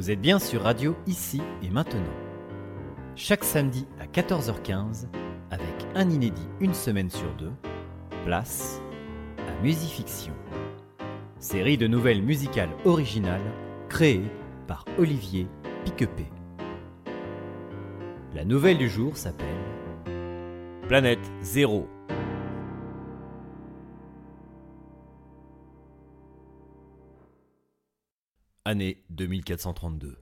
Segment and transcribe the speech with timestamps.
[0.00, 2.00] Vous êtes bien sur Radio Ici et Maintenant.
[3.16, 5.08] Chaque samedi à 14h15,
[5.50, 7.52] avec un inédit une semaine sur deux,
[8.24, 8.80] place
[9.36, 10.32] à Musifiction.
[11.38, 13.44] Série de nouvelles musicales originales
[13.90, 14.24] créées
[14.66, 15.46] par Olivier
[15.84, 16.24] Piquepé.
[18.34, 19.46] La nouvelle du jour s'appelle
[20.88, 21.86] Planète Zéro.
[28.66, 30.18] Année 2432.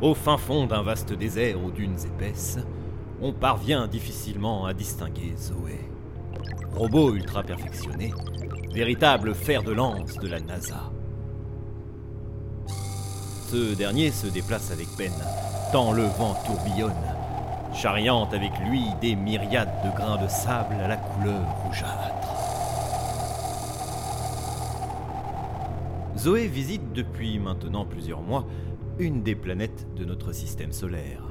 [0.00, 2.56] Au fin fond d'un vaste désert aux dunes épaisses,
[3.20, 5.78] on parvient difficilement à distinguer Zoé.
[6.72, 8.14] Robot ultra perfectionné,
[8.72, 10.90] véritable fer de lance de la NASA.
[13.50, 15.12] Ce dernier se déplace avec peine,
[15.70, 16.94] tant le vent tourbillonne,
[17.74, 22.23] charriant avec lui des myriades de grains de sable à la couleur rougeâtre.
[26.24, 28.46] Zoé visite depuis maintenant plusieurs mois
[28.98, 31.22] une des planètes de notre système solaire,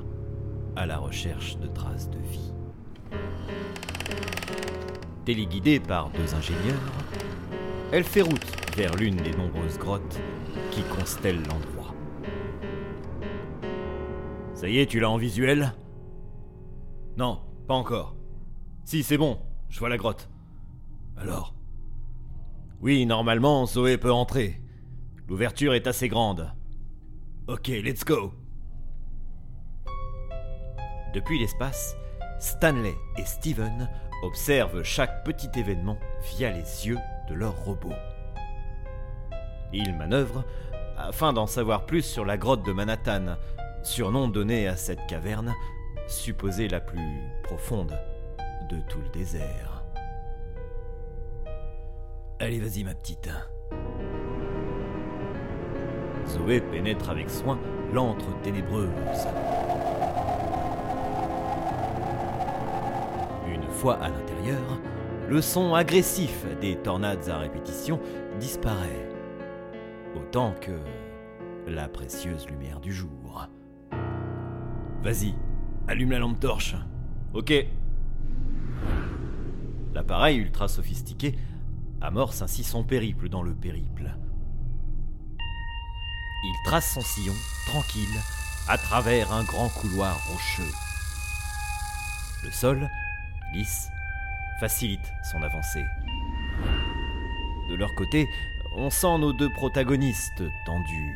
[0.75, 2.53] à la recherche de traces de vie.
[5.25, 6.77] Téléguidée par deux ingénieurs,
[7.91, 10.21] elle fait route vers l'une des nombreuses grottes
[10.69, 11.95] qui constellent l'endroit.
[14.53, 15.73] Ça y est, tu l'as en visuel?
[17.17, 18.15] Non, pas encore.
[18.83, 20.29] Si, c'est bon, je vois la grotte.
[21.17, 21.55] Alors?
[22.79, 24.59] Oui, normalement, Zoé peut entrer.
[25.27, 26.51] L'ouverture est assez grande.
[27.47, 28.33] Ok, let's go.
[31.13, 31.95] Depuis l'espace,
[32.39, 33.89] Stanley et Steven
[34.23, 35.97] observent chaque petit événement
[36.35, 36.99] via les yeux
[37.29, 37.93] de leur robot.
[39.71, 40.43] Ils manœuvrent
[40.97, 43.37] afin d'en savoir plus sur la grotte de Manhattan,
[43.81, 45.53] surnom donné à cette caverne,
[46.07, 47.97] supposée la plus profonde
[48.69, 49.83] de tout le désert.
[52.39, 53.29] Allez, vas-y, ma petite.
[56.33, 57.59] Zoé pénètre avec soin
[57.93, 58.89] l'antre ténébreuse.
[63.47, 64.79] Une fois à l'intérieur,
[65.29, 67.99] le son agressif des tornades à répétition
[68.39, 69.07] disparaît,
[70.15, 70.71] autant que
[71.67, 73.47] la précieuse lumière du jour.
[75.03, 75.35] Vas-y,
[75.87, 76.75] allume la lampe torche.
[77.35, 77.53] Ok.
[79.93, 81.35] L'appareil ultra sophistiqué
[82.01, 84.15] amorce ainsi son périple dans le périple.
[86.43, 87.33] Il trace son sillon,
[87.67, 88.19] tranquille,
[88.67, 90.71] à travers un grand couloir rocheux.
[92.43, 92.89] Le sol,
[93.53, 93.89] lisse,
[94.59, 95.85] facilite son avancée.
[97.69, 98.27] De leur côté,
[98.75, 101.15] on sent nos deux protagonistes tendus.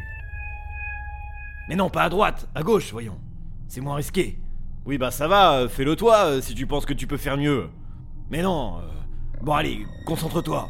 [1.67, 3.19] Mais non, pas à droite, à gauche, voyons.
[3.67, 4.39] C'est moins risqué.
[4.85, 7.35] Oui, bah ça va, euh, fais-le toi euh, si tu penses que tu peux faire
[7.35, 7.69] mieux.
[8.29, 8.79] Mais non.
[8.79, 8.87] euh,
[9.41, 10.69] Bon, allez, concentre-toi.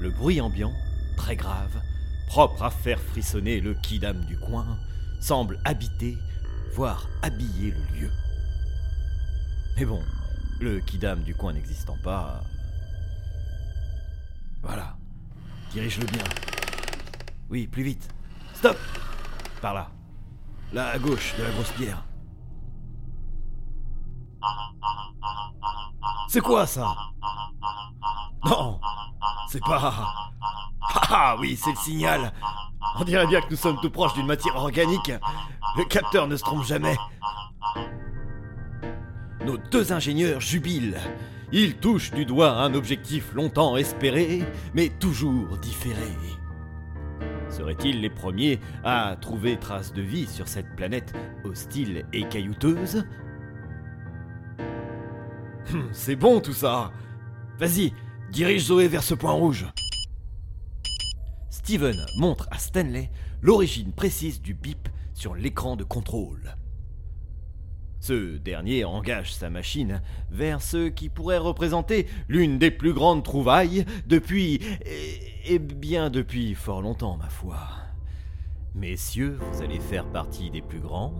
[0.00, 0.72] Le bruit ambiant,
[1.16, 1.80] très grave,
[2.26, 4.78] propre à faire frissonner le kidam du coin,
[5.20, 6.16] semble habiter,
[6.74, 8.10] voire habiller le lieu.
[9.76, 10.02] Mais bon,
[10.60, 12.42] le kidam du coin n'existant pas.
[14.62, 14.96] Voilà.
[15.72, 16.24] Dirige-le bien.
[17.50, 18.08] Oui, plus vite.
[18.54, 18.78] Stop
[19.60, 19.90] Par là.
[20.72, 22.02] Là, à gauche de la grosse pierre.
[26.28, 26.94] C'est quoi ça?
[28.44, 28.80] Non
[29.48, 30.32] C'est pas.
[30.92, 32.32] Ah oui, c'est le signal
[32.98, 35.12] On dirait bien que nous sommes tout proches d'une matière organique.
[35.76, 36.96] Le capteur ne se trompe jamais.
[39.44, 40.98] Nos deux ingénieurs jubilent.
[41.52, 44.42] Ils touchent du doigt un objectif longtemps espéré,
[44.74, 46.08] mais toujours différé.
[47.48, 51.12] Seraient-ils les premiers à trouver trace de vie sur cette planète
[51.44, 53.04] hostile et caillouteuse?
[55.72, 56.90] Hum, C'est bon tout ça
[57.58, 57.92] Vas-y,
[58.30, 59.66] dirige Zoé vers ce point rouge.
[61.64, 63.10] Steven montre à Stanley
[63.40, 66.56] l'origine précise du bip sur l'écran de contrôle.
[68.00, 73.86] Ce dernier engage sa machine vers ce qui pourrait représenter l'une des plus grandes trouvailles
[74.06, 74.60] depuis...
[74.84, 77.56] et, et bien depuis fort longtemps, ma foi.
[78.74, 81.14] Messieurs, vous allez faire partie des plus grands,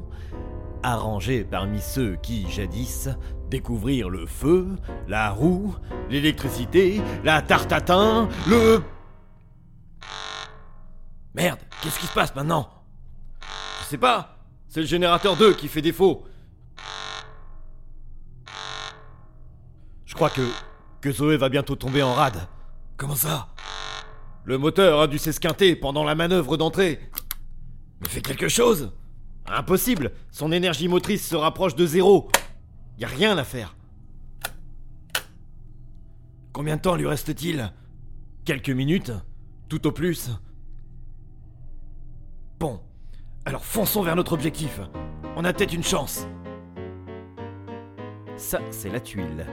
[0.83, 3.09] arrangés parmi ceux qui, jadis,
[3.49, 4.77] découvrirent le feu,
[5.09, 5.75] la roue,
[6.11, 8.83] l'électricité, la tarte à le...
[11.35, 12.71] Merde, qu'est-ce qui se passe maintenant?
[13.81, 14.39] Je sais pas,
[14.69, 16.25] c'est le générateur 2 qui fait défaut.
[20.05, 20.43] Je crois que.
[21.01, 22.47] que Zoé va bientôt tomber en rade.
[22.97, 23.49] Comment ça?
[24.45, 27.01] Le moteur a dû s'esquinter pendant la manœuvre d'entrée.
[28.01, 28.93] Mais fais quelque chose
[29.47, 32.31] Impossible Son énergie motrice se rapproche de zéro.
[32.99, 33.75] Y a rien à faire.
[36.53, 37.73] Combien de temps lui reste-t-il?
[38.45, 39.13] Quelques minutes
[39.69, 40.31] Tout au plus
[42.65, 42.81] Bon,
[43.45, 44.81] alors fonçons vers notre objectif.
[45.37, 46.27] On a peut-être une chance.
[48.39, 49.45] Ça, c'est la tuile.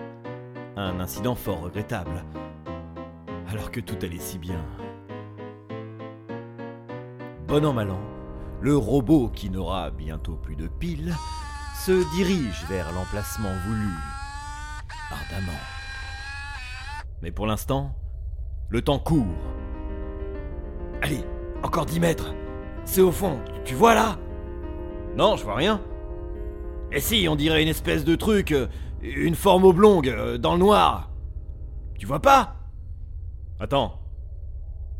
[0.77, 2.23] Un incident fort regrettable.
[3.49, 4.65] Alors que tout allait si bien.
[7.49, 7.99] Bon an mal an,
[8.61, 11.13] le robot qui n'aura bientôt plus de piles
[11.85, 13.91] se dirige vers l'emplacement voulu.
[15.11, 15.59] Ardemment.
[17.21, 17.93] Mais pour l'instant,
[18.69, 19.35] le temps court.
[21.01, 21.25] Allez,
[21.61, 22.33] encore 10 mètres.
[22.85, 24.17] C'est au fond, tu vois là?
[25.15, 25.81] Non, je vois rien.
[26.91, 28.67] Et si, on dirait une espèce de truc, euh,
[29.01, 31.09] une forme oblongue, euh, dans le noir.
[31.97, 32.55] Tu vois pas?
[33.59, 33.99] Attends.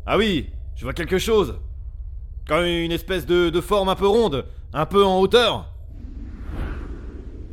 [0.06, 1.58] Ah oui, je vois quelque chose.
[2.46, 5.68] Comme une espèce de, de forme un peu ronde, un peu en hauteur.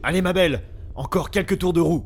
[0.04, 0.64] Allez ma belle,
[0.96, 2.06] encore quelques tours de roue.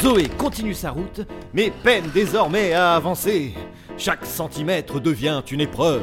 [0.00, 3.52] Zoé continue sa route, mais peine désormais à avancer.
[3.96, 6.02] Chaque centimètre devient une épreuve.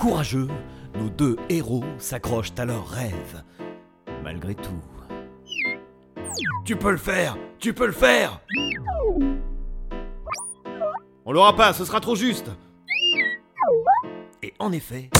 [0.00, 0.48] Courageux,
[0.94, 3.44] nos deux héros s'accrochent à leurs rêves.
[4.22, 4.82] Malgré tout.
[6.64, 8.40] Tu peux le faire Tu peux le faire
[11.26, 12.50] On l'aura pas, ce sera trop juste
[14.42, 15.10] Et en effet,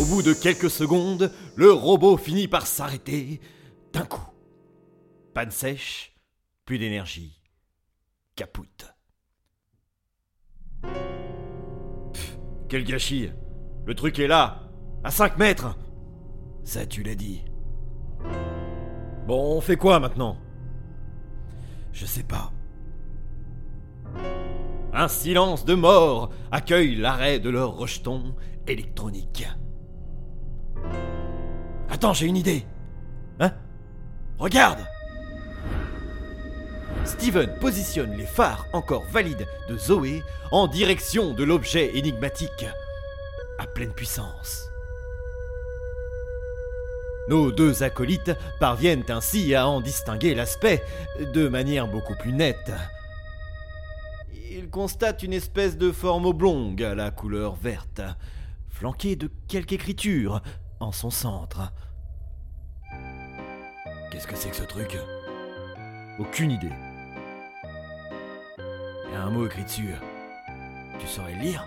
[0.00, 3.42] au bout de quelques secondes, le robot finit par s'arrêter
[3.92, 4.26] d'un coup.
[5.34, 6.16] Panne sèche,
[6.64, 7.42] plus d'énergie,
[8.36, 8.94] capoute.
[12.70, 13.28] Quel gâchis
[13.86, 14.62] Le truc est là,
[15.02, 15.76] à 5 mètres
[16.64, 17.44] Ça, tu l'as dit.
[19.26, 20.36] Bon, on fait quoi maintenant?
[21.92, 22.50] Je sais pas.
[24.92, 28.34] Un silence de mort accueille l'arrêt de leur rejeton
[28.66, 29.46] électronique.
[31.90, 32.64] Attends, j'ai une idée.
[33.40, 33.52] Hein?
[34.38, 34.80] Regarde
[37.04, 40.22] Steven positionne les phares encore valides de Zoé
[40.52, 42.66] en direction de l'objet énigmatique,
[43.58, 44.68] à pleine puissance.
[47.28, 50.82] Nos deux acolytes parviennent ainsi à en distinguer l'aspect
[51.32, 52.72] de manière beaucoup plus nette.
[54.50, 58.02] Ils constatent une espèce de forme oblongue à la couleur verte,
[58.68, 60.42] flanquée de quelques écritures
[60.80, 61.72] en son centre.
[64.10, 64.98] Qu'est-ce que c'est que ce truc?
[66.18, 66.72] Aucune idée.
[69.08, 69.94] Il y a un mot écrit dessus.
[71.00, 71.66] Tu saurais le lire?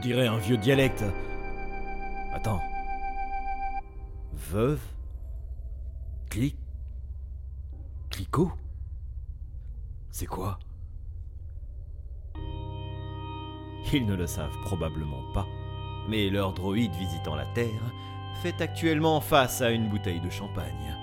[0.00, 1.04] Dirait un vieux dialecte.
[2.32, 2.60] Attends.
[4.32, 4.80] Veuve?
[6.28, 6.56] Clic
[8.10, 8.52] Clicot?
[10.10, 10.58] C'est quoi?
[13.92, 15.46] Ils ne le savent probablement pas,
[16.08, 17.92] mais leur droïde visitant la Terre
[18.42, 20.96] fait actuellement face à une bouteille de champagne.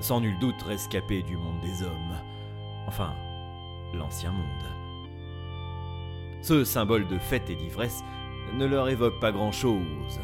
[0.00, 2.16] Sans nul doute rescapé du monde des hommes.
[2.86, 3.14] Enfin,
[3.94, 4.79] l'ancien monde.
[6.42, 8.02] Ce symbole de fête et d'ivresse
[8.54, 10.20] ne leur évoque pas grand-chose.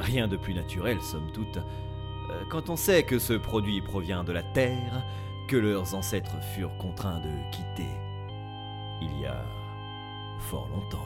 [0.00, 4.32] Rien de plus naturel, somme toute, euh, quand on sait que ce produit provient de
[4.32, 5.04] la Terre,
[5.48, 7.88] que leurs ancêtres furent contraints de quitter
[9.00, 9.44] il y a
[10.38, 11.04] fort longtemps.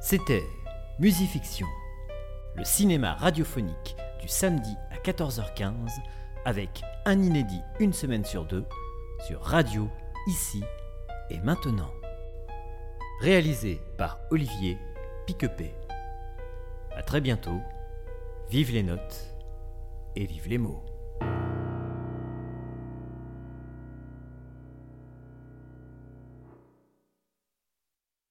[0.00, 0.46] C'était
[1.00, 1.68] Musifiction,
[2.56, 5.90] le cinéma radiophonique du samedi à 14h15
[6.44, 8.64] avec un inédit une semaine sur deux
[9.24, 9.88] sur Radio,
[10.26, 10.60] ici
[11.30, 11.92] et maintenant.
[13.20, 14.76] Réalisé par Olivier
[15.24, 15.72] Piquepé.
[16.96, 17.60] A très bientôt,
[18.50, 19.36] vive les notes
[20.16, 20.82] et vive les mots.